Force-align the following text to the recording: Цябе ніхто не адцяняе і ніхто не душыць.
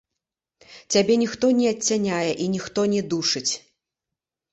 Цябе 0.93 1.17
ніхто 1.23 1.45
не 1.59 1.67
адцяняе 1.73 2.31
і 2.45 2.47
ніхто 2.55 2.87
не 2.95 3.01
душыць. 3.13 3.53